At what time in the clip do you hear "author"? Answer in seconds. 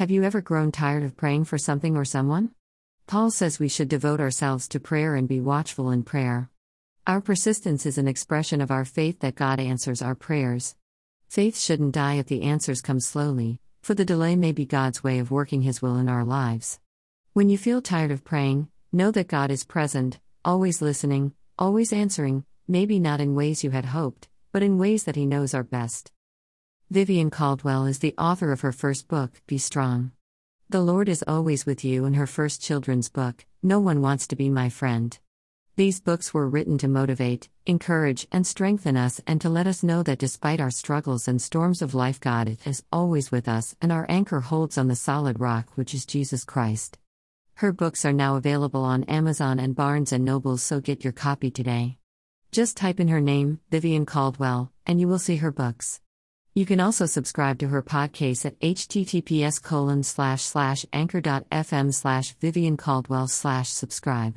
28.18-28.50